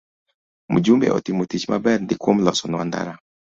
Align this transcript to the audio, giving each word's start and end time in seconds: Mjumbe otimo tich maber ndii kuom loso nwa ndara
Mjumbe 0.73 1.07
otimo 1.17 1.41
tich 1.49 1.65
maber 1.71 1.97
ndii 2.01 2.19
kuom 2.21 2.37
loso 2.45 2.65
nwa 2.67 2.83
ndara 2.89 3.13